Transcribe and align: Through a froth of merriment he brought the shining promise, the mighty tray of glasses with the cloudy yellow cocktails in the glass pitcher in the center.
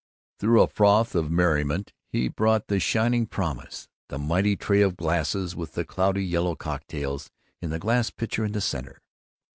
Through 0.39 0.63
a 0.63 0.67
froth 0.67 1.13
of 1.13 1.29
merriment 1.29 1.93
he 2.07 2.27
brought 2.27 2.69
the 2.69 2.79
shining 2.79 3.27
promise, 3.27 3.87
the 4.09 4.17
mighty 4.17 4.55
tray 4.55 4.81
of 4.81 4.97
glasses 4.97 5.55
with 5.55 5.73
the 5.73 5.85
cloudy 5.85 6.25
yellow 6.25 6.55
cocktails 6.55 7.29
in 7.61 7.69
the 7.69 7.77
glass 7.77 8.09
pitcher 8.09 8.43
in 8.43 8.53
the 8.53 8.61
center. 8.61 9.03